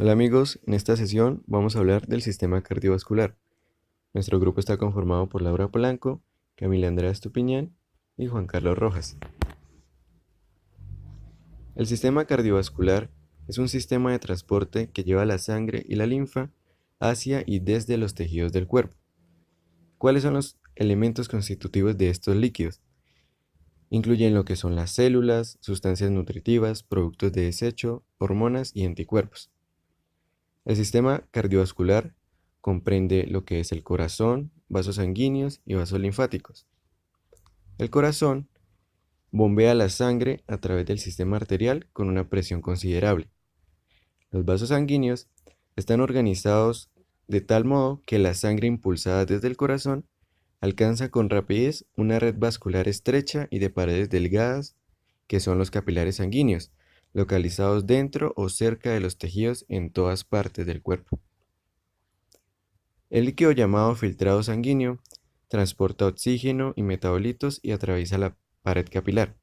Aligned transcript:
Hola 0.00 0.12
amigos, 0.12 0.60
en 0.64 0.74
esta 0.74 0.96
sesión 0.96 1.42
vamos 1.48 1.74
a 1.74 1.80
hablar 1.80 2.06
del 2.06 2.22
sistema 2.22 2.62
cardiovascular. 2.62 3.36
Nuestro 4.14 4.38
grupo 4.38 4.60
está 4.60 4.76
conformado 4.76 5.28
por 5.28 5.42
Laura 5.42 5.72
Polanco, 5.72 6.22
Camila 6.54 6.86
Andrea 6.86 7.10
Estupiñán 7.10 7.74
y 8.16 8.28
Juan 8.28 8.46
Carlos 8.46 8.78
Rojas. 8.78 9.16
El 11.74 11.88
sistema 11.88 12.26
cardiovascular 12.26 13.10
es 13.48 13.58
un 13.58 13.68
sistema 13.68 14.12
de 14.12 14.20
transporte 14.20 14.88
que 14.88 15.02
lleva 15.02 15.26
la 15.26 15.38
sangre 15.38 15.84
y 15.88 15.96
la 15.96 16.06
linfa 16.06 16.52
hacia 17.00 17.42
y 17.44 17.58
desde 17.58 17.96
los 17.96 18.14
tejidos 18.14 18.52
del 18.52 18.68
cuerpo. 18.68 18.94
¿Cuáles 19.98 20.22
son 20.22 20.34
los 20.34 20.60
elementos 20.76 21.28
constitutivos 21.28 21.98
de 21.98 22.10
estos 22.10 22.36
líquidos? 22.36 22.82
Incluyen 23.90 24.32
lo 24.32 24.44
que 24.44 24.54
son 24.54 24.76
las 24.76 24.92
células, 24.92 25.58
sustancias 25.60 26.12
nutritivas, 26.12 26.84
productos 26.84 27.32
de 27.32 27.46
desecho, 27.46 28.04
hormonas 28.18 28.70
y 28.76 28.84
anticuerpos. 28.84 29.50
El 30.64 30.76
sistema 30.76 31.24
cardiovascular 31.30 32.14
comprende 32.60 33.26
lo 33.26 33.44
que 33.44 33.60
es 33.60 33.72
el 33.72 33.82
corazón, 33.82 34.50
vasos 34.68 34.96
sanguíneos 34.96 35.60
y 35.64 35.74
vasos 35.74 36.00
linfáticos. 36.00 36.66
El 37.78 37.90
corazón 37.90 38.48
bombea 39.30 39.74
la 39.74 39.88
sangre 39.88 40.42
a 40.46 40.58
través 40.58 40.86
del 40.86 40.98
sistema 40.98 41.36
arterial 41.36 41.88
con 41.92 42.08
una 42.08 42.28
presión 42.28 42.60
considerable. 42.60 43.30
Los 44.30 44.44
vasos 44.44 44.70
sanguíneos 44.70 45.28
están 45.76 46.00
organizados 46.00 46.90
de 47.28 47.40
tal 47.40 47.64
modo 47.64 48.02
que 48.06 48.18
la 48.18 48.34
sangre 48.34 48.66
impulsada 48.66 49.24
desde 49.26 49.48
el 49.48 49.56
corazón 49.56 50.06
alcanza 50.60 51.10
con 51.10 51.30
rapidez 51.30 51.86
una 51.94 52.18
red 52.18 52.34
vascular 52.36 52.88
estrecha 52.88 53.46
y 53.50 53.58
de 53.58 53.70
paredes 53.70 54.10
delgadas, 54.10 54.76
que 55.26 55.40
son 55.40 55.58
los 55.58 55.70
capilares 55.70 56.16
sanguíneos, 56.16 56.72
localizados 57.12 57.86
dentro 57.86 58.32
o 58.36 58.48
cerca 58.48 58.90
de 58.90 59.00
los 59.00 59.18
tejidos 59.18 59.64
en 59.68 59.90
todas 59.90 60.24
partes 60.24 60.66
del 60.66 60.82
cuerpo. 60.82 61.20
El 63.10 63.24
líquido 63.24 63.52
llamado 63.52 63.94
filtrado 63.94 64.42
sanguíneo 64.42 65.00
transporta 65.48 66.06
oxígeno 66.06 66.74
y 66.76 66.82
metabolitos 66.82 67.60
y 67.62 67.72
atraviesa 67.72 68.18
la 68.18 68.36
pared 68.62 68.86
capilar. 68.90 69.36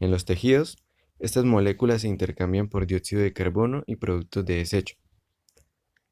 En 0.00 0.10
los 0.10 0.24
tejidos, 0.24 0.78
estas 1.18 1.44
moléculas 1.44 2.02
se 2.02 2.08
intercambian 2.08 2.68
por 2.68 2.86
dióxido 2.86 3.22
de 3.22 3.32
carbono 3.32 3.84
y 3.86 3.96
productos 3.96 4.44
de 4.44 4.56
desecho. 4.56 4.96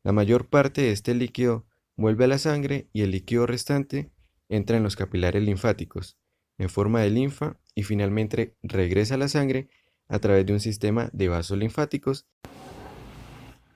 La 0.03 0.13
mayor 0.13 0.49
parte 0.49 0.83
de 0.83 0.93
este 0.93 1.15
líquido 1.15 1.67
vuelve 1.97 2.25
a 2.25 2.29
la 2.29 2.39
sangre 2.39 2.89
y 2.93 3.03
el 3.03 3.11
líquido 3.11 3.47
restante 3.47 4.11
entra 4.49 4.77
en 4.77 4.85
los 4.85 4.95
capilares 4.95 5.43
linfáticos, 5.43 6.19
en 6.59 6.69
forma 6.69 7.01
de 7.01 7.11
linfa, 7.11 7.59
y 7.75 7.83
finalmente 7.83 8.57
regresa 8.63 9.17
a 9.17 9.19
la 9.19 9.29
sangre 9.29 9.69
a 10.09 10.19
través 10.19 10.47
de 10.47 10.53
un 10.53 10.61
sistema 10.61 11.11
de 11.13 11.29
vasos 11.29 11.59
linfáticos, 11.59 12.27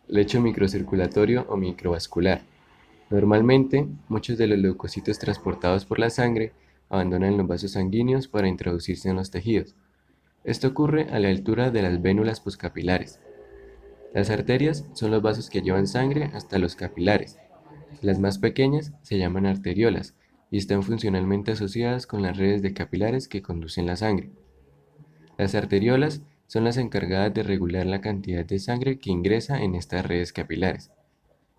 lecho 0.09 0.41
microcirculatorio 0.41 1.47
o 1.49 1.57
microvascular. 1.57 2.43
Normalmente, 3.11 3.89
muchos 4.09 4.39
de 4.39 4.47
los 4.47 4.59
leucocitos 4.59 5.19
transportados 5.19 5.85
por 5.85 5.99
la 5.99 6.11
sangre 6.11 6.53
abandonan 6.89 7.37
los 7.37 7.47
vasos 7.47 7.73
sanguíneos 7.73 8.29
para 8.29 8.49
introducirse 8.49 9.09
en 9.09 9.17
los 9.17 9.31
tejidos. 9.31 9.75
Esto 10.45 10.69
ocurre 10.69 11.09
a 11.11 11.19
la 11.19 11.29
altura 11.29 11.71
de 11.71 11.83
las 11.83 12.01
vénulas 12.03 12.41
poscapilares. 12.41 13.21
Las 14.13 14.31
arterias 14.31 14.87
son 14.95 15.11
los 15.13 15.23
vasos 15.23 15.51
que 15.51 15.63
llevan 15.63 15.87
sangre 15.87 16.31
hasta 16.35 16.59
los 16.59 16.75
capilares. 16.75 17.39
Las 18.03 18.19
más 18.19 18.39
pequeñas 18.39 18.93
se 19.03 19.19
llaman 19.19 19.47
arteriolas 19.47 20.15
y 20.51 20.59
están 20.59 20.83
funcionalmente 20.83 21.53
asociadas 21.53 22.07
con 22.07 22.23
las 22.23 22.37
redes 22.37 22.63
de 22.63 22.75
capilares 22.75 23.29
que 23.29 23.43
conducen 23.43 23.87
la 23.87 23.97
sangre. 23.97 24.31
Las 25.41 25.55
arteriolas 25.55 26.21
son 26.49 26.65
las 26.65 26.77
encargadas 26.77 27.33
de 27.33 27.43
regular 27.43 27.87
la 27.87 28.03
cantidad 28.03 28.45
de 28.45 28.59
sangre 28.59 28.99
que 28.99 29.11
ingresa 29.11 29.63
en 29.63 29.75
estas 29.75 30.05
redes 30.05 30.35
capilares. 30.35 30.91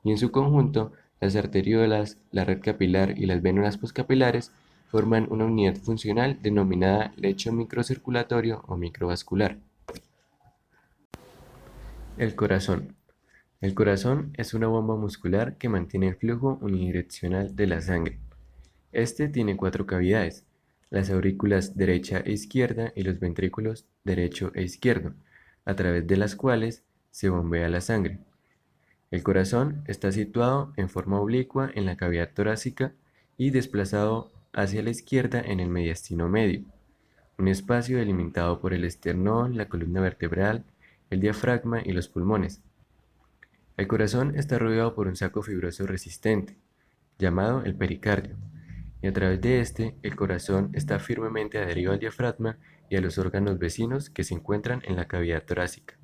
Y 0.04 0.12
en 0.12 0.20
su 0.20 0.30
conjunto, 0.30 0.92
las 1.20 1.36
arteriolas, 1.36 2.20
la 2.30 2.46
red 2.46 2.62
capilar 2.62 3.18
y 3.18 3.26
las 3.26 3.42
vénulas 3.42 3.80
poscapilares 3.80 4.52
forman 4.86 5.26
una 5.32 5.46
unidad 5.46 5.78
funcional 5.78 6.38
denominada 6.44 7.12
lecho 7.16 7.52
microcirculatorio 7.54 8.64
o 8.68 8.78
microvascular. 8.78 9.58
El 12.20 12.36
corazón. 12.36 12.96
El 13.62 13.74
corazón 13.74 14.32
es 14.38 14.54
una 14.54 14.68
bomba 14.68 14.96
muscular 14.96 15.58
que 15.58 15.70
mantiene 15.70 16.10
el 16.10 16.18
flujo 16.18 16.60
unidireccional 16.62 17.56
de 17.56 17.66
la 17.66 17.82
sangre. 17.82 18.20
Este 18.92 19.28
tiene 19.28 19.58
cuatro 19.58 19.88
cavidades, 19.88 20.46
las 20.92 21.10
aurículas 21.10 21.76
derecha 21.76 22.20
e 22.20 22.34
izquierda 22.34 22.92
y 22.96 23.02
los 23.02 23.20
ventrículos 23.20 23.88
derecho 24.04 24.52
e 24.54 24.62
izquierdo, 24.62 25.14
a 25.66 25.74
través 25.76 26.06
de 26.06 26.18
las 26.18 26.36
cuales 26.36 26.84
se 27.10 27.30
bombea 27.30 27.70
la 27.70 27.82
sangre. 27.82 28.20
El 29.10 29.24
corazón 29.24 29.84
está 29.88 30.12
situado 30.12 30.74
en 30.76 30.90
forma 30.90 31.20
oblicua 31.20 31.72
en 31.74 31.86
la 31.86 31.96
cavidad 31.96 32.30
torácica 32.34 32.94
y 33.38 33.50
desplazado 33.50 34.32
hacia 34.54 34.84
la 34.84 34.90
izquierda 34.90 35.42
en 35.42 35.62
el 35.62 35.70
mediastino 35.70 36.28
medio, 36.28 36.64
un 37.38 37.48
espacio 37.48 37.98
delimitado 37.98 38.60
por 38.60 38.74
el 38.74 38.84
esternón, 38.84 39.58
la 39.58 39.70
columna 39.70 40.02
vertebral, 40.02 40.66
el 41.10 41.22
diafragma 41.22 41.82
y 41.84 41.94
los 41.94 42.10
pulmones. 42.10 42.62
El 43.78 43.88
corazón 43.88 44.36
está 44.36 44.60
rodeado 44.60 44.94
por 44.94 45.08
un 45.08 45.16
saco 45.16 45.42
fibroso 45.42 45.88
resistente, 45.88 46.56
llamado 47.18 47.64
el 47.64 47.76
pericardio, 47.76 48.36
y 49.02 49.08
a 49.08 49.14
través 49.14 49.42
de 49.42 49.62
este 49.62 49.96
el 50.04 50.16
corazón 50.16 50.70
está 50.74 51.00
firmemente 51.00 51.58
adherido 51.58 51.92
al 51.92 52.00
diafragma 52.00 52.58
y 52.90 52.98
a 52.98 53.02
los 53.02 53.18
órganos 53.18 53.58
vecinos 53.58 54.10
que 54.10 54.24
se 54.24 54.34
encuentran 54.34 54.82
en 54.86 54.96
la 54.96 55.08
cavidad 55.08 55.44
torácica. 55.44 55.98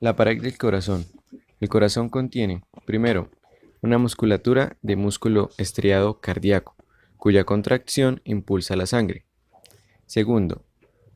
La 0.00 0.16
pared 0.16 0.40
del 0.40 0.56
corazón. 0.58 1.04
El 1.60 1.68
corazón 1.68 2.08
contiene, 2.08 2.62
primero, 2.86 3.30
una 3.80 3.98
musculatura 3.98 4.76
de 4.82 4.96
músculo 4.96 5.50
estriado 5.58 6.20
cardíaco, 6.20 6.76
cuya 7.16 7.44
contracción 7.44 8.20
impulsa 8.24 8.76
la 8.76 8.86
sangre. 8.86 9.24
Segundo, 10.06 10.64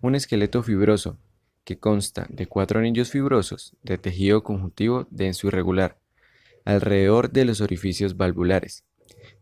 un 0.00 0.14
esqueleto 0.14 0.62
fibroso, 0.62 1.18
que 1.64 1.78
consta 1.78 2.26
de 2.28 2.46
cuatro 2.46 2.80
anillos 2.80 3.10
fibrosos 3.10 3.76
de 3.82 3.98
tejido 3.98 4.42
conjuntivo 4.42 5.06
denso 5.10 5.46
y 5.46 5.50
regular, 5.50 5.98
alrededor 6.64 7.30
de 7.30 7.44
los 7.44 7.60
orificios 7.60 8.16
valvulares 8.16 8.84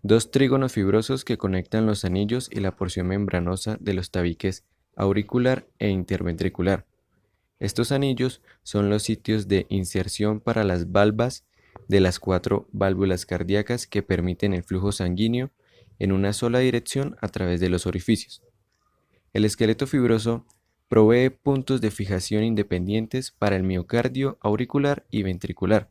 dos 0.03 0.31
trígonos 0.31 0.73
fibrosos 0.73 1.25
que 1.25 1.39
conectan 1.39 1.87
los 1.87 2.05
anillos 2.05 2.49
y 2.51 2.61
la 2.61 2.75
porción 2.77 3.07
membranosa 3.07 3.77
de 3.81 3.95
los 3.95 4.11
tabiques 4.11 4.65
auricular 4.97 5.67
e 5.79 5.89
interventricular. 5.89 6.87
Estos 7.59 7.93
anillos 7.93 8.41
son 8.63 8.89
los 8.89 9.03
sitios 9.03 9.47
de 9.47 9.67
inserción 9.69 10.41
para 10.41 10.65
las 10.65 10.91
valvas 10.91 11.45
de 11.89 12.01
las 12.01 12.19
cuatro 12.19 12.69
válvulas 12.73 13.27
cardíacas 13.27 13.87
que 13.87 14.03
permiten 14.03 14.55
el 14.55 14.63
flujo 14.63 14.93
sanguíneo 14.93 15.51
en 15.99 16.13
una 16.13 16.33
sola 16.33 16.61
dirección 16.61 17.17
a 17.21 17.29
través 17.29 17.61
de 17.61 17.69
los 17.69 17.87
orificios. 17.87 18.43
El 19.35 19.45
esqueleto 19.45 19.87
fibroso 19.87 20.47
provee 20.89 21.31
puntos 21.31 21.81
de 21.81 21.91
fijación 21.91 22.43
independientes 22.43 23.31
para 23.31 23.57
el 23.57 23.63
miocardio 23.63 24.39
auricular 24.41 25.07
y 25.11 25.23
ventricular 25.23 25.91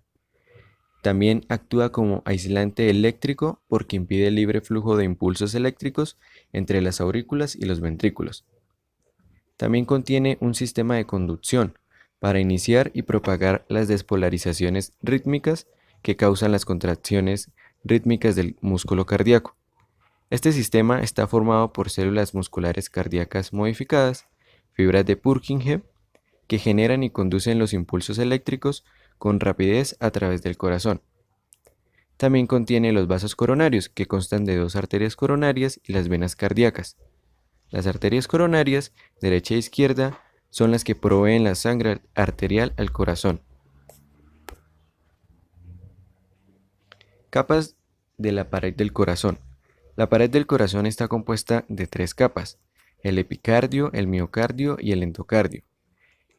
también 1.01 1.45
actúa 1.49 1.91
como 1.91 2.21
aislante 2.25 2.89
eléctrico 2.89 3.61
porque 3.67 3.95
impide 3.95 4.27
el 4.27 4.35
libre 4.35 4.61
flujo 4.61 4.97
de 4.97 5.05
impulsos 5.05 5.55
eléctricos 5.55 6.17
entre 6.51 6.81
las 6.81 6.99
aurículas 6.99 7.55
y 7.55 7.65
los 7.65 7.79
ventrículos. 7.79 8.45
También 9.57 9.85
contiene 9.85 10.37
un 10.41 10.55
sistema 10.55 10.95
de 10.95 11.05
conducción 11.05 11.77
para 12.19 12.39
iniciar 12.39 12.91
y 12.93 13.03
propagar 13.03 13.65
las 13.69 13.87
despolarizaciones 13.87 14.93
rítmicas 15.01 15.67
que 16.01 16.15
causan 16.15 16.51
las 16.51 16.65
contracciones 16.65 17.51
rítmicas 17.83 18.35
del 18.35 18.57
músculo 18.61 19.05
cardíaco. 19.05 19.55
Este 20.29 20.51
sistema 20.51 21.01
está 21.01 21.27
formado 21.27 21.73
por 21.73 21.89
células 21.89 22.35
musculares 22.35 22.89
cardíacas 22.89 23.51
modificadas, 23.53 24.27
fibras 24.73 25.05
de 25.05 25.15
Purkinje, 25.17 25.81
que 26.47 26.59
generan 26.59 27.03
y 27.03 27.09
conducen 27.09 27.59
los 27.59 27.73
impulsos 27.73 28.17
eléctricos 28.17 28.83
con 29.19 29.39
rapidez 29.39 29.95
a 29.99 30.09
través 30.09 30.41
del 30.41 30.57
corazón. 30.57 31.01
También 32.17 32.47
contiene 32.47 32.91
los 32.91 33.07
vasos 33.07 33.35
coronarios, 33.35 33.87
que 33.87 34.07
constan 34.07 34.45
de 34.45 34.57
dos 34.57 34.75
arterias 34.75 35.15
coronarias 35.15 35.79
y 35.83 35.93
las 35.93 36.09
venas 36.09 36.35
cardíacas. 36.35 36.97
Las 37.69 37.85
arterias 37.85 38.27
coronarias, 38.27 38.93
derecha 39.21 39.53
e 39.53 39.59
izquierda, 39.59 40.19
son 40.49 40.71
las 40.71 40.83
que 40.83 40.95
proveen 40.95 41.43
la 41.43 41.53
sangre 41.53 42.01
arterial 42.15 42.73
al 42.77 42.91
corazón. 42.91 43.41
Capas 47.29 47.75
de 48.17 48.31
la 48.31 48.49
pared 48.49 48.75
del 48.75 48.91
corazón. 48.91 49.37
La 49.95 50.09
pared 50.09 50.29
del 50.29 50.47
corazón 50.47 50.87
está 50.87 51.07
compuesta 51.07 51.65
de 51.67 51.85
tres 51.85 52.15
capas, 52.15 52.57
el 53.01 53.17
epicardio, 53.17 53.91
el 53.93 54.07
miocardio 54.07 54.77
y 54.79 54.91
el 54.91 55.03
endocardio. 55.03 55.63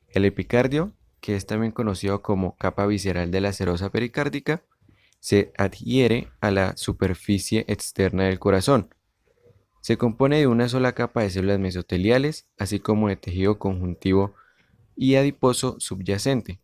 El 0.09 0.25
epicardio 0.25 0.93
que 1.21 1.37
es 1.37 1.47
también 1.47 1.73
conocido 1.73 2.23
como 2.23 2.57
capa 2.57 2.87
visceral 2.87 3.31
de 3.31 3.41
la 3.41 3.53
serosa 3.53 3.91
pericárdica, 3.91 4.63
se 5.21 5.53
adhiere 5.59 6.29
a 6.41 6.51
la 6.51 6.77
superficie 6.77 7.65
externa 7.69 8.25
del 8.25 8.39
corazón. 8.39 8.95
Se 9.83 9.97
compone 9.97 10.39
de 10.39 10.47
una 10.47 10.69
sola 10.69 10.93
capa 10.93 11.23
de 11.23 11.31
células 11.31 11.59
mesoteliales, 11.59 12.47
así 12.59 12.81
como 12.81 13.09
de 13.09 13.17
tejido 13.17 13.59
conjuntivo 13.59 14.35
y 14.97 15.15
adiposo 15.15 15.77
subyacente. 15.79 16.61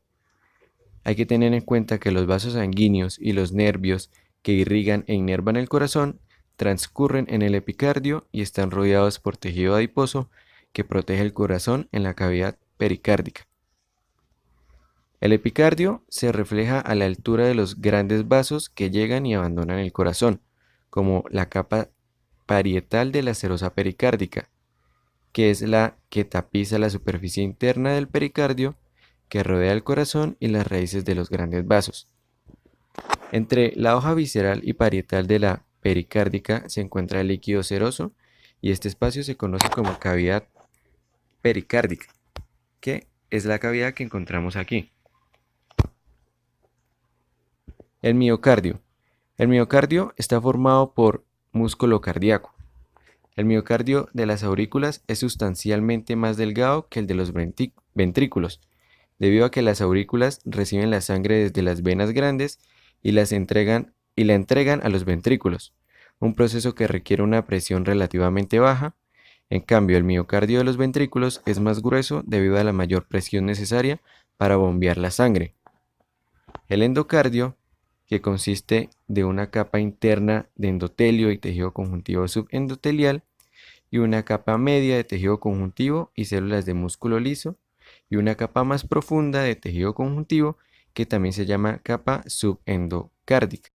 hay 1.05 1.15
que 1.15 1.27
tener 1.27 1.55
en 1.55 1.61
cuenta 1.61 1.99
que 1.99 2.11
los 2.11 2.27
vasos 2.27 2.55
sanguíneos 2.55 3.19
y 3.21 3.33
los 3.33 3.53
nervios 3.53 4.11
que 4.43 4.53
irrigan 4.53 5.05
e 5.07 5.15
inervan 5.15 5.57
el 5.57 5.69
corazón 5.69 6.21
transcurren 6.57 7.27
en 7.29 7.43
el 7.43 7.55
epicardio 7.55 8.27
y 8.33 8.43
están 8.43 8.71
rodeados 8.71 9.21
por 9.21 9.37
tejido 9.37 9.75
adiposo 9.75 10.31
que 10.73 10.85
protege 10.85 11.23
el 11.23 11.33
corazón 11.33 11.89
en 11.93 12.03
la 12.03 12.15
cavidad 12.15 12.59
pericárdica. 12.77 13.46
El 15.21 15.33
epicardio 15.33 16.05
se 16.09 16.31
refleja 16.31 16.79
a 16.79 16.95
la 16.95 17.07
altura 17.07 17.47
de 17.47 17.55
los 17.55 17.81
grandes 17.81 18.29
vasos 18.29 18.69
que 18.69 18.91
llegan 18.91 19.25
y 19.25 19.35
abandonan 19.35 19.79
el 19.79 19.93
corazón, 19.93 20.43
como 20.91 21.25
la 21.31 21.49
capa 21.49 21.89
parietal 22.45 23.13
de 23.13 23.23
la 23.23 23.35
serosa 23.35 23.75
pericárdica, 23.75 24.51
que 25.33 25.51
es 25.51 25.63
la 25.63 25.97
que 26.11 26.25
tapiza 26.25 26.79
la 26.79 26.91
superficie 26.91 27.43
interna 27.43 27.93
del 27.95 28.09
pericardio 28.09 28.77
que 29.29 29.43
rodea 29.43 29.73
el 29.73 29.85
corazón 29.85 30.37
y 30.39 30.49
las 30.49 30.67
raíces 30.67 31.05
de 31.05 31.15
los 31.15 31.31
grandes 31.31 31.67
vasos. 31.67 32.09
Entre 33.33 33.73
la 33.75 33.97
hoja 33.97 34.15
visceral 34.15 34.61
y 34.65 34.75
parietal 34.75 35.27
de 35.27 35.39
la 35.39 35.65
pericárdica 35.81 36.69
se 36.69 36.81
encuentra 36.81 37.21
el 37.21 37.29
líquido 37.29 37.63
seroso 37.63 38.13
y 38.61 38.71
este 38.71 38.89
espacio 38.89 39.25
se 39.25 39.37
conoce 39.37 39.69
como 39.71 39.99
cavidad 39.99 40.47
pericárdica, 41.43 42.07
que 42.81 43.09
es 43.31 43.45
la 43.45 43.59
cavidad 43.59 43.95
que 43.95 44.05
encontramos 44.05 44.57
aquí. 44.57 44.93
El 48.03 48.15
miocardio. 48.15 48.83
El 49.39 49.49
miocardio 49.49 50.13
está 50.19 50.39
formado 50.39 50.93
por 50.93 51.25
músculo 51.53 52.03
cardíaco. 52.03 52.55
El 53.37 53.47
miocardio 53.47 54.11
de 54.13 54.27
las 54.27 54.43
aurículas 54.43 55.03
es 55.07 55.21
sustancialmente 55.21 56.15
más 56.15 56.37
delgado 56.37 56.89
que 56.89 57.01
el 57.01 57.07
de 57.07 57.15
los 57.15 57.33
ventrículos, 57.33 58.61
debido 59.19 59.47
a 59.47 59.51
que 59.51 59.63
las 59.63 59.81
aurículas 59.81 60.43
reciben 60.45 60.91
la 60.91 61.01
sangre 61.01 61.37
desde 61.37 61.63
las 61.63 61.83
venas 61.83 62.13
grandes 62.13 62.61
y, 63.03 63.13
las 63.13 63.33
entregan, 63.33 63.95
y 64.15 64.25
la 64.25 64.35
entregan 64.35 64.83
a 64.85 64.91
los 64.91 65.07
ventrículos, 65.07 65.73
un 66.19 66.35
proceso 66.35 66.75
que 66.75 66.87
requiere 66.87 67.23
una 67.23 67.47
presión 67.47 67.87
relativamente 67.87 68.59
baja. 68.59 68.95
En 69.49 69.63
cambio, 69.63 69.97
el 69.97 70.05
miocardio 70.05 70.59
de 70.59 70.65
los 70.65 70.77
ventrículos 70.77 71.41
es 71.47 71.61
más 71.61 71.81
grueso 71.81 72.23
debido 72.27 72.59
a 72.59 72.65
la 72.65 72.75
mayor 72.75 73.07
presión 73.07 73.47
necesaria 73.47 74.03
para 74.37 74.57
bombear 74.57 74.99
la 74.99 75.11
sangre. 75.11 75.55
El 76.69 76.83
endocardio, 76.83 77.57
que 78.07 78.21
consiste 78.21 78.91
de 79.09 79.25
una 79.25 79.51
capa 79.51 79.81
interna 79.81 80.49
de 80.55 80.69
endotelio 80.69 81.31
y 81.31 81.39
tejido 81.39 81.73
conjuntivo 81.73 82.29
subendotelial, 82.29 83.25
y 83.91 83.99
una 83.99 84.25
capa 84.25 84.59
media 84.59 84.97
de 84.97 85.05
tejido 85.05 85.39
conjuntivo 85.41 86.11
y 86.15 86.27
células 86.27 86.67
de 86.67 86.75
músculo 86.75 87.21
liso, 87.21 87.57
y 88.11 88.17
una 88.17 88.35
capa 88.35 88.65
más 88.65 88.87
profunda 88.87 89.43
de 89.43 89.57
tejido 89.57 89.95
conjuntivo 89.95 90.57
que 90.93 91.07
también 91.07 91.33
se 91.33 91.47
llama 91.47 91.79
capa 91.83 92.23
subendocárdica. 92.27 93.71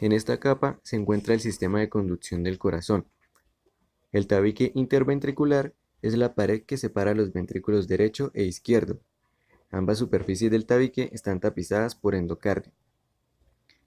En 0.00 0.12
esta 0.12 0.38
capa 0.38 0.78
se 0.82 0.96
encuentra 0.96 1.34
el 1.34 1.40
sistema 1.40 1.80
de 1.80 1.88
conducción 1.88 2.42
del 2.42 2.58
corazón. 2.58 3.06
El 4.12 4.26
tabique 4.26 4.72
interventricular 4.74 5.74
es 6.02 6.16
la 6.16 6.34
pared 6.34 6.62
que 6.62 6.76
separa 6.76 7.14
los 7.14 7.32
ventrículos 7.32 7.88
derecho 7.88 8.30
e 8.34 8.44
izquierdo. 8.44 9.00
Ambas 9.70 9.98
superficies 9.98 10.50
del 10.50 10.66
tabique 10.66 11.10
están 11.12 11.40
tapizadas 11.40 11.94
por 11.94 12.14
endocardio. 12.14 12.72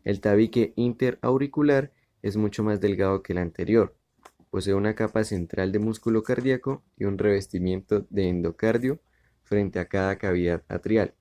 El 0.03 0.19
tabique 0.19 0.73
interauricular 0.75 1.91
es 2.21 2.37
mucho 2.37 2.63
más 2.63 2.81
delgado 2.81 3.21
que 3.21 3.33
el 3.33 3.39
anterior. 3.39 3.95
Posee 4.49 4.73
una 4.73 4.95
capa 4.95 5.23
central 5.23 5.71
de 5.71 5.79
músculo 5.79 6.23
cardíaco 6.23 6.83
y 6.97 7.05
un 7.05 7.17
revestimiento 7.17 8.05
de 8.09 8.27
endocardio 8.29 8.99
frente 9.43 9.79
a 9.79 9.85
cada 9.85 10.17
cavidad 10.17 10.63
atrial. 10.67 11.13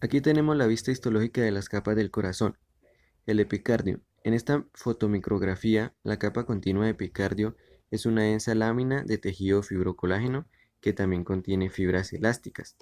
Aquí 0.00 0.20
tenemos 0.20 0.56
la 0.56 0.66
vista 0.66 0.90
histológica 0.90 1.42
de 1.42 1.50
las 1.50 1.68
capas 1.68 1.96
del 1.96 2.10
corazón. 2.10 2.56
El 3.26 3.40
epicardio. 3.40 4.00
En 4.24 4.34
esta 4.34 4.64
fotomicrografía, 4.74 5.94
la 6.02 6.18
capa 6.18 6.44
continua 6.44 6.84
de 6.84 6.92
epicardio 6.92 7.56
es 7.90 8.06
una 8.06 8.22
densa 8.22 8.54
lámina 8.54 9.02
de 9.04 9.18
tejido 9.18 9.62
fibrocolágeno 9.62 10.46
que 10.80 10.92
también 10.92 11.24
contiene 11.24 11.70
fibras 11.70 12.12
elásticas. 12.12 12.76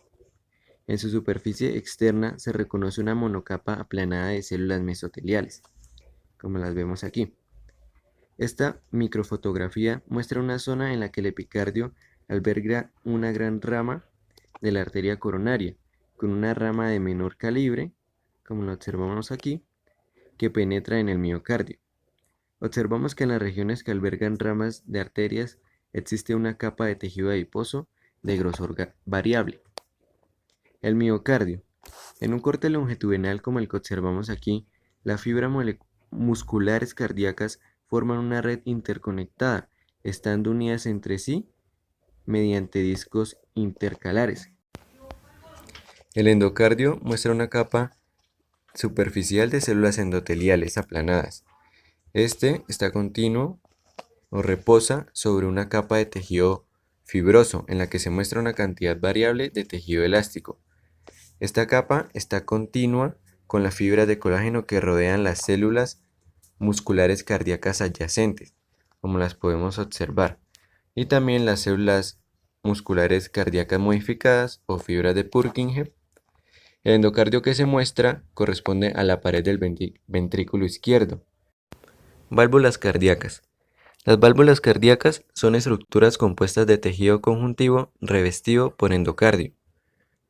En 0.89 0.99
su 0.99 1.11
superficie 1.11 1.77
externa 1.77 2.39
se 2.39 2.53
reconoce 2.53 3.01
una 3.01 3.15
monocapa 3.15 3.75
aplanada 3.75 4.29
de 4.29 4.43
células 4.43 4.81
mesoteliales, 4.83 5.63
como 6.39 6.59
las 6.59 6.75
vemos 6.75 7.03
aquí. 7.03 7.35
Esta 8.39 8.81
microfotografía 8.91 10.03
muestra 10.07 10.41
una 10.41 10.59
zona 10.59 10.93
en 10.93 11.01
la 11.01 11.11
que 11.11 11.21
el 11.21 11.27
epicardio 11.27 11.93
alberga 12.29 12.93
una 13.05 13.33
gran 13.33 13.61
rama 13.61 14.05
de 14.61 14.73
la 14.73 14.83
arteria 14.83 15.19
coronaria, 15.19 15.75
con 16.17 16.31
una 16.31 16.55
rama 16.55 16.89
de 16.89 17.01
menor 17.01 17.37
calibre, 17.37 17.93
como 18.45 18.63
lo 18.63 18.73
observamos 18.73 19.33
aquí, 19.33 19.65
que 20.37 20.51
penetra 20.51 21.01
en 21.01 21.09
el 21.09 21.19
miocardio. 21.19 21.79
Observamos 22.59 23.15
que 23.15 23.25
en 23.25 23.31
las 23.31 23.43
regiones 23.43 23.83
que 23.83 23.91
albergan 23.91 24.39
ramas 24.39 24.83
de 24.87 25.01
arterias 25.01 25.59
existe 25.93 26.35
una 26.35 26.57
capa 26.57 26.87
de 26.87 26.95
tejido 26.95 27.31
adiposo 27.31 27.89
de 28.23 28.37
grosor 28.37 28.95
variable. 29.05 29.63
El 30.87 30.95
miocardio. 30.95 31.65
En 32.21 32.33
un 32.33 32.39
corte 32.39 32.71
longitudinal 32.71 33.43
como 33.43 33.59
el 33.59 33.69
que 33.69 33.77
observamos 33.77 34.31
aquí, 34.31 34.69
las 35.03 35.21
fibras 35.21 35.51
musculares 36.13 36.95
cardíacas 36.95 37.59
forman 37.89 38.19
una 38.19 38.41
red 38.41 38.61
interconectada, 38.65 39.69
estando 40.05 40.53
unidas 40.53 40.87
entre 40.87 41.19
sí 41.19 41.51
mediante 42.25 42.79
discos 42.83 43.37
intercalares. 43.55 44.53
El 46.15 46.29
endocardio 46.29 47.01
muestra 47.03 47.33
una 47.33 47.49
capa 47.49 47.97
superficial 48.73 49.51
de 49.51 49.63
células 49.63 49.99
endoteliales 49.99 50.79
aplanadas. 50.79 51.45
Este 52.13 52.65
está 52.69 52.93
continuo 52.93 53.59
o 54.31 54.41
reposa 54.41 55.09
sobre 55.15 55.47
una 55.47 55.69
capa 55.69 55.97
de 55.97 56.07
tejido 56.07 56.65
fibroso 57.03 57.65
en 57.67 57.79
la 57.79 57.89
que 57.91 57.99
se 57.99 58.11
muestra 58.11 58.39
una 58.39 58.53
cantidad 58.53 58.97
variable 59.01 59.51
de 59.51 59.65
tejido 59.65 60.05
elástico. 60.05 60.61
Esta 61.39 61.67
capa 61.67 62.09
está 62.15 62.45
continua 62.45 63.17
con 63.47 63.63
las 63.63 63.75
fibras 63.75 64.09
de 64.09 64.19
colágeno 64.19 64.67
que 64.67 64.81
rodean 64.81 65.25
las 65.25 65.41
células 65.41 66.01
musculares 66.59 67.25
cardíacas 67.25 67.81
adyacentes, 67.81 68.55
como 69.01 69.19
las 69.19 69.35
podemos 69.35 69.79
observar 69.79 70.39
y 70.97 71.05
también 71.07 71.45
las 71.45 71.61
células 71.61 72.19
musculares 72.63 73.29
cardíacas 73.29 73.79
modificadas 73.79 74.63
o 74.67 74.79
fibras 74.79 75.15
de 75.15 75.25
Purkinje. 75.25 75.93
El 76.83 76.95
endocardio 76.95 77.43
que 77.43 77.55
se 77.55 77.67
muestra 77.67 78.25
corresponde 78.33 78.93
a 78.97 79.05
la 79.05 79.21
pared 79.21 79.45
del 79.45 79.59
ventrículo 80.07 80.65
izquierdo. 80.65 81.23
Válvulas 82.31 82.79
cardíacas. 82.79 83.43
Las 84.05 84.19
válvulas 84.19 84.61
cardíacas 84.61 85.25
son 85.35 85.55
estructuras 85.55 86.17
compuestas 86.17 86.67
de 86.67 86.79
tejido 86.79 87.21
conjuntivo 87.21 87.93
revestido 88.01 88.75
por 88.77 88.93
endocardio. 88.93 89.56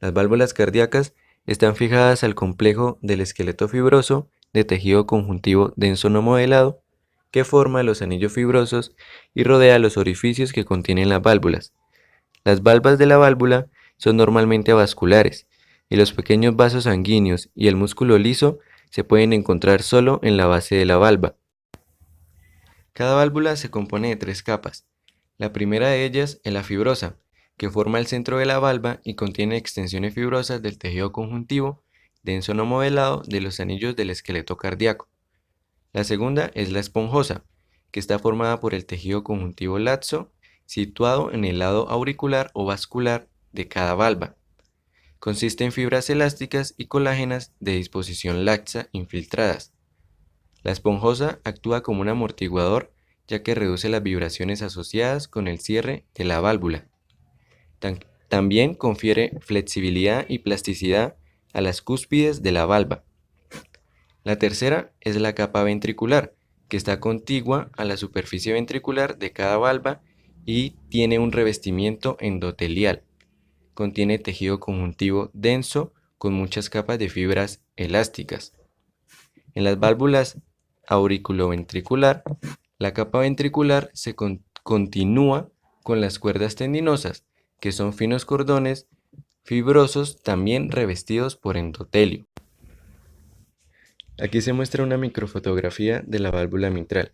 Las 0.01 0.13
válvulas 0.13 0.55
cardíacas 0.55 1.15
están 1.47 1.77
fijadas 1.77 2.25
al 2.25 2.35
complejo 2.35 2.99
del 3.03 3.21
esqueleto 3.21 3.69
fibroso 3.69 4.29
de 4.53 4.65
tejido 4.65 5.07
conjuntivo 5.07 5.73
denso 5.77 6.11
no 6.11 6.23
modelado 6.23 6.83
que 7.31 7.45
forma 7.45 7.83
los 7.83 8.03
anillos 8.03 8.33
fibrosos 8.33 8.95
y 9.35 9.45
rodea 9.45 9.79
los 9.79 9.97
orificios 9.97 10.53
que 10.53 10.65
contienen 10.65 11.09
las 11.09 11.23
válvulas. 11.23 11.73
Las 12.45 12.63
valvas 12.63 12.99
de 12.99 13.07
la 13.07 13.17
válvula 13.17 13.69
son 13.97 14.17
normalmente 14.17 14.73
vasculares 14.73 15.47
y 15.89 15.97
los 15.97 16.13
pequeños 16.13 16.57
vasos 16.57 16.85
sanguíneos 16.85 17.51
y 17.55 17.69
el 17.69 17.77
músculo 17.77 18.19
liso 18.19 18.59
se 18.91 19.05
pueden 19.05 19.33
encontrar 19.33 19.83
solo 19.83 20.21
en 20.23 20.37
la 20.37 20.47
base 20.47 20.77
de 20.77 20.85
la 20.85 20.97
valva. 20.97 21.37
Cada 22.93 23.15
válvula 23.15 23.57
se 23.57 23.71
compone 23.71 24.09
de 24.09 24.17
tres 24.17 24.43
capas. 24.43 24.87
La 25.39 25.53
primera 25.53 25.89
de 25.89 26.05
ellas 26.05 26.41
es 26.45 26.53
la 26.53 26.63
fibrosa, 26.63 27.17
que 27.57 27.71
forma 27.71 27.99
el 27.99 28.07
centro 28.07 28.39
de 28.39 28.47
la 28.47 28.59
valva 28.59 29.01
y 29.05 29.15
contiene 29.15 29.57
extensiones 29.57 30.15
fibrosas 30.15 30.63
del 30.63 30.79
tejido 30.79 31.13
conjuntivo 31.13 31.83
denso 32.23 32.55
no 32.55 32.67
modelado 32.67 33.23
de 33.27 33.41
los 33.41 33.61
anillos 33.61 33.97
del 33.97 34.11
esqueleto 34.11 34.57
cardíaco. 34.57 35.09
La 35.93 36.05
segunda 36.05 36.51
es 36.55 36.71
la 36.73 36.81
esponjosa, 36.81 37.45
que 37.91 38.01
está 38.01 38.19
formada 38.19 38.61
por 38.61 38.75
el 38.75 38.85
tejido 38.85 39.25
conjuntivo 39.25 39.79
laxo 39.79 40.33
situado 40.67 41.33
en 41.33 41.45
el 41.45 41.61
lado 41.61 41.89
auricular 41.89 42.51
o 42.53 42.65
vascular 42.67 43.29
de 43.53 43.69
cada 43.69 43.95
valva. 43.95 44.37
Consiste 45.21 45.65
en 45.65 45.73
fibras 45.73 46.11
elásticas 46.11 46.75
y 46.77 46.87
colágenas 46.87 47.55
de 47.61 47.77
disposición 47.77 48.45
laxa 48.45 48.89
infiltradas. 48.93 49.73
La 50.63 50.73
esponjosa 50.73 51.39
actúa 51.45 51.83
como 51.83 52.01
un 52.01 52.09
amortiguador 52.09 52.93
ya 53.29 53.43
que 53.43 53.55
reduce 53.55 53.89
las 53.89 54.03
vibraciones 54.03 54.63
asociadas 54.63 55.29
con 55.29 55.49
el 55.49 55.61
cierre 55.61 56.05
de 56.15 56.25
la 56.25 56.41
válvula. 56.41 56.87
También 58.29 58.75
confiere 58.75 59.39
flexibilidad 59.41 60.27
y 60.29 60.41
plasticidad 60.41 61.17
a 61.53 61.61
las 61.61 61.83
cúspides 61.83 62.43
de 62.43 62.53
la 62.53 62.67
valva. 62.67 63.05
La 64.25 64.39
tercera 64.39 64.93
es 65.01 65.17
la 65.17 65.35
capa 65.35 65.63
ventricular, 65.63 66.35
que 66.69 66.77
está 66.77 66.99
contigua 66.99 67.71
a 67.77 67.85
la 67.85 67.97
superficie 67.97 68.53
ventricular 68.53 69.19
de 69.19 69.33
cada 69.33 69.57
valva 69.57 70.03
y 70.45 70.71
tiene 70.89 71.19
un 71.19 71.33
revestimiento 71.33 72.17
endotelial. 72.21 73.05
Contiene 73.75 74.19
tejido 74.19 74.59
conjuntivo 74.59 75.31
denso 75.33 75.93
con 76.19 76.33
muchas 76.33 76.71
capas 76.71 76.99
de 76.99 77.09
fibras 77.09 77.63
elásticas. 77.77 78.53
En 79.55 79.65
las 79.65 79.79
válvulas 79.79 80.41
auriculoventricular, 80.89 82.25
la 82.79 82.93
capa 82.93 83.21
ventricular 83.21 83.91
se 83.95 84.15
continúa 84.63 85.51
con 85.83 86.01
las 86.01 86.19
cuerdas 86.19 86.57
tendinosas, 86.57 87.25
que 87.61 87.73
son 87.73 87.93
finos 87.93 88.25
cordones 88.25 88.87
fibrosos 89.45 90.23
también 90.23 90.71
revestidos 90.71 91.37
por 91.37 91.57
endotelio. 91.57 92.27
Aquí 94.19 94.41
se 94.41 94.53
muestra 94.53 94.83
una 94.83 94.97
microfotografía 94.97 96.03
de 96.07 96.19
la 96.19 96.31
válvula 96.31 96.71
mitral. 96.71 97.13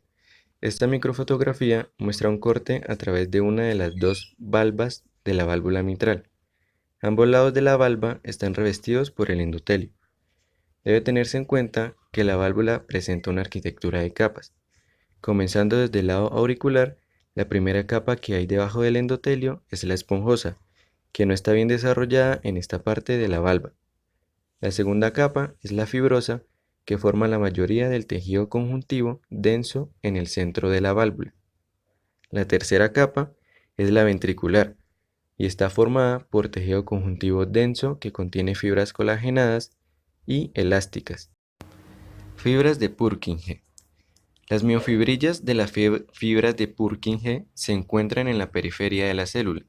Esta 0.60 0.86
microfotografía 0.86 1.90
muestra 1.98 2.28
un 2.28 2.38
corte 2.38 2.82
a 2.88 2.96
través 2.96 3.30
de 3.30 3.40
una 3.40 3.64
de 3.64 3.74
las 3.74 3.96
dos 3.96 4.36
valvas 4.38 5.04
de 5.24 5.34
la 5.34 5.44
válvula 5.44 5.82
mitral. 5.82 6.30
Ambos 7.00 7.26
lados 7.28 7.52
de 7.52 7.62
la 7.62 7.76
valva 7.76 8.20
están 8.22 8.54
revestidos 8.54 9.10
por 9.10 9.32
el 9.32 9.40
endotelio. 9.40 9.90
Debe 10.84 11.00
tenerse 11.00 11.36
en 11.36 11.44
cuenta 11.44 11.96
que 12.12 12.24
la 12.24 12.36
válvula 12.36 12.86
presenta 12.86 13.30
una 13.30 13.40
arquitectura 13.40 14.00
de 14.00 14.12
capas. 14.12 14.54
Comenzando 15.20 15.76
desde 15.76 15.98
el 15.98 16.06
lado 16.06 16.32
auricular, 16.32 16.96
la 17.34 17.48
primera 17.48 17.86
capa 17.86 18.16
que 18.16 18.34
hay 18.34 18.46
debajo 18.46 18.82
del 18.82 18.96
endotelio 18.96 19.62
es 19.70 19.84
la 19.84 19.94
esponjosa, 19.94 20.58
que 21.12 21.26
no 21.26 21.34
está 21.34 21.52
bien 21.52 21.68
desarrollada 21.68 22.40
en 22.42 22.56
esta 22.56 22.82
parte 22.82 23.16
de 23.16 23.28
la 23.28 23.40
valva. 23.40 23.72
La 24.60 24.70
segunda 24.70 25.12
capa 25.12 25.54
es 25.62 25.72
la 25.72 25.86
fibrosa, 25.86 26.42
que 26.84 26.98
forma 26.98 27.28
la 27.28 27.38
mayoría 27.38 27.88
del 27.88 28.06
tejido 28.06 28.48
conjuntivo 28.48 29.20
denso 29.30 29.90
en 30.02 30.16
el 30.16 30.26
centro 30.26 30.68
de 30.68 30.80
la 30.80 30.92
válvula. 30.92 31.34
La 32.30 32.46
tercera 32.46 32.92
capa 32.92 33.32
es 33.76 33.90
la 33.90 34.04
ventricular 34.04 34.76
y 35.36 35.46
está 35.46 35.70
formada 35.70 36.26
por 36.28 36.48
tejido 36.48 36.84
conjuntivo 36.84 37.46
denso 37.46 37.98
que 37.98 38.12
contiene 38.12 38.54
fibras 38.54 38.92
colagenadas 38.92 39.72
y 40.26 40.50
elásticas. 40.54 41.30
Fibras 42.36 42.78
de 42.78 42.90
Purkinje. 42.90 43.62
Las 44.48 44.64
miofibrillas 44.64 45.44
de 45.44 45.54
las 45.54 45.72
fibras 45.72 46.56
de 46.56 46.68
Purkinje 46.68 47.46
se 47.54 47.72
encuentran 47.72 48.28
en 48.28 48.38
la 48.38 48.50
periferia 48.50 49.06
de 49.06 49.14
la 49.14 49.26
célula. 49.26 49.64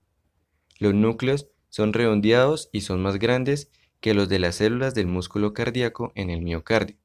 Los 0.79 0.93
núcleos 0.93 1.47
son 1.69 1.93
redondeados 1.93 2.69
y 2.71 2.81
son 2.81 3.01
más 3.01 3.19
grandes 3.19 3.69
que 4.01 4.13
los 4.13 4.27
de 4.29 4.39
las 4.39 4.55
células 4.55 4.93
del 4.93 5.07
músculo 5.07 5.53
cardíaco 5.53 6.11
en 6.15 6.29
el 6.29 6.41
miocardio. 6.41 6.97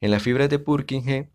En 0.00 0.10
las 0.10 0.22
fibras 0.22 0.50
de 0.50 0.58
Purkinje 0.58 1.30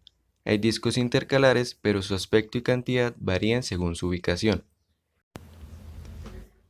hay 0.45 0.57
discos 0.57 0.97
intercalares, 0.97 1.75
pero 1.75 2.01
su 2.01 2.15
aspecto 2.15 2.57
y 2.57 2.61
cantidad 2.61 3.15
varían 3.17 3.63
según 3.63 3.95
su 3.95 4.07
ubicación. 4.07 4.63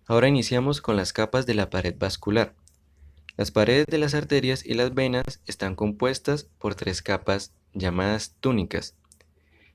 Ahora 0.06 0.28
iniciamos 0.28 0.82
con 0.82 0.98
las 0.98 1.14
capas 1.14 1.46
de 1.46 1.54
la 1.54 1.70
pared 1.70 1.96
vascular. 1.98 2.56
Las 3.38 3.52
paredes 3.52 3.86
de 3.88 3.98
las 4.00 4.16
arterias 4.16 4.66
y 4.66 4.74
las 4.74 4.94
venas 4.94 5.42
están 5.46 5.76
compuestas 5.76 6.46
por 6.58 6.76
tres 6.76 7.02
capas 7.02 7.54
llamadas 7.74 8.36
túnicas, 8.40 8.96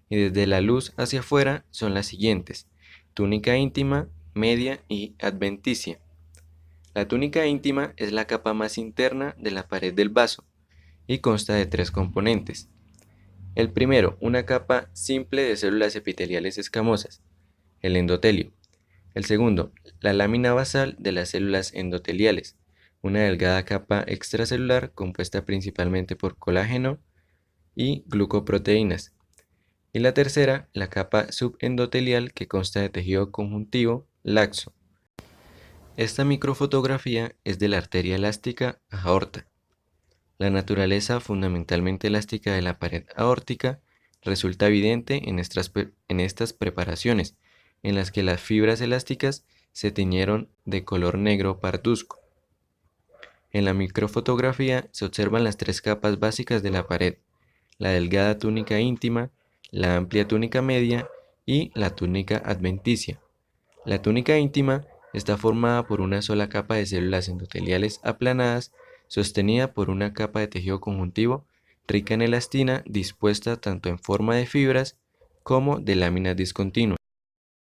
y 0.09 0.17
desde 0.17 0.47
la 0.47 0.61
luz 0.61 0.93
hacia 0.97 1.21
afuera 1.21 1.65
son 1.71 1.95
las 1.95 2.07
siguientes, 2.07 2.67
túnica 3.15 3.57
íntima, 3.57 4.09
media 4.35 4.81
y 4.89 5.15
adventicia. 5.21 6.01
La 6.95 7.09
túnica 7.09 7.47
íntima 7.47 7.95
es 7.97 8.13
la 8.13 8.27
capa 8.27 8.55
más 8.55 8.79
interna 8.79 9.35
de 9.39 9.51
la 9.51 9.69
pared 9.69 9.93
del 9.93 10.11
vaso, 10.11 10.45
y 11.07 11.19
consta 11.19 11.55
de 11.55 11.67
tres 11.67 11.91
componentes. 11.91 12.69
El 13.55 13.71
primero, 13.71 14.17
una 14.21 14.47
capa 14.47 14.89
simple 14.93 15.43
de 15.43 15.57
células 15.57 15.95
epiteliales 15.97 16.59
escamosas, 16.59 17.23
el 17.83 17.97
endotelio. 17.97 18.53
El 19.15 19.25
segundo, 19.25 19.73
la 20.01 20.13
lámina 20.13 20.53
basal 20.53 20.97
de 20.99 21.13
las 21.13 21.29
células 21.31 21.73
endoteliales, 21.73 22.57
una 23.01 23.21
delgada 23.21 23.65
capa 23.65 24.03
extracelular 24.07 24.93
compuesta 24.93 25.45
principalmente 25.45 26.17
por 26.17 26.37
colágeno 26.37 26.99
y 27.75 28.05
glucoproteínas. 28.07 29.15
Y 29.93 30.01
la 30.01 30.15
tercera, 30.15 30.69
la 30.73 30.89
capa 30.91 31.31
subendotelial 31.31 32.33
que 32.33 32.49
consta 32.49 32.81
de 32.81 32.89
tejido 32.89 33.31
conjuntivo 33.31 34.07
laxo. 34.23 34.73
Esta 35.97 36.25
microfotografía 36.25 37.37
es 37.45 37.61
de 37.61 37.69
la 37.69 37.79
arteria 37.79 38.17
elástica 38.17 38.81
aorta. 38.91 39.47
La 40.39 40.51
naturaleza 40.51 41.21
fundamentalmente 41.21 42.09
elástica 42.09 42.53
de 42.53 42.63
la 42.63 42.81
pared 42.81 43.05
aórtica 43.15 43.81
resulta 44.23 44.67
evidente 44.67 45.29
en 45.29 45.39
estas, 45.39 45.71
en 46.09 46.21
estas 46.21 46.53
preparaciones, 46.53 47.37
en 47.85 47.95
las 47.95 48.11
que 48.11 48.25
las 48.25 48.41
fibras 48.41 48.81
elásticas 48.81 49.45
se 49.73 49.93
teñieron 49.93 50.49
de 50.65 50.85
color 50.85 51.19
negro 51.19 51.61
parduzco. 51.61 52.19
En 53.53 53.65
la 53.65 53.75
microfotografía 53.75 54.89
se 54.91 55.05
observan 55.05 55.45
las 55.45 55.57
tres 55.57 55.81
capas 55.81 56.19
básicas 56.19 56.65
de 56.65 56.71
la 56.71 56.89
pared, 56.89 57.19
la 57.79 57.91
delgada 57.91 58.39
túnica 58.39 58.81
íntima, 58.81 59.31
la 59.71 59.97
amplia 59.97 60.27
túnica 60.27 60.63
media 60.63 61.09
y 61.47 61.71
la 61.75 61.91
túnica 61.91 62.43
adventicia. 62.45 63.21
La 63.85 64.01
túnica 64.01 64.39
íntima 64.39 64.87
está 65.13 65.37
formada 65.37 65.87
por 65.87 66.01
una 66.01 66.23
sola 66.23 66.49
capa 66.49 66.77
de 66.77 66.87
células 66.87 67.29
endoteliales 67.29 68.01
aplanadas 68.03 68.73
sostenida 69.09 69.73
por 69.75 69.91
una 69.91 70.13
capa 70.13 70.41
de 70.41 70.49
tejido 70.49 70.81
conjuntivo 70.81 71.45
rica 71.87 72.15
en 72.15 72.23
elastina 72.23 72.83
dispuesta 72.87 73.57
tanto 73.57 73.89
en 73.89 73.99
forma 73.99 74.37
de 74.37 74.47
fibras 74.47 74.97
como 75.43 75.81
de 75.81 75.97
láminas 75.97 76.37
discontinuas. 76.37 76.99